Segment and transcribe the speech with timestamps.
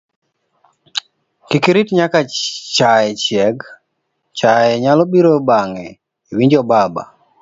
[1.47, 2.19] kik irit nyaka
[2.75, 3.57] chaye chieg,
[4.37, 5.87] chaye nyalo biro bang'e,
[6.31, 7.03] iwinjo baba